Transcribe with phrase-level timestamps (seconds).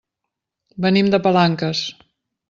[0.85, 1.83] Venim de Palanques.